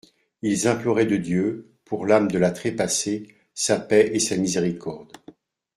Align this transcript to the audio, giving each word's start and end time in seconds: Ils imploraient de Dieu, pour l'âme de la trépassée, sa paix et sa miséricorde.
Ils 0.41 0.67
imploraient 0.67 1.05
de 1.05 1.15
Dieu, 1.15 1.69
pour 1.85 2.07
l'âme 2.07 2.31
de 2.31 2.39
la 2.39 2.49
trépassée, 2.49 3.27
sa 3.53 3.79
paix 3.79 4.09
et 4.15 4.19
sa 4.19 4.35
miséricorde. 4.35 5.13